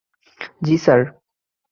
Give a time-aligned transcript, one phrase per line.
[0.61, 1.01] জ্বী, স্যার!